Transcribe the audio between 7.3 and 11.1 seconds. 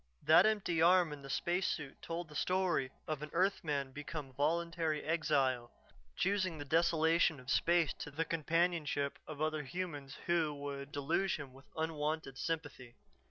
of space to the companionship of other humans who would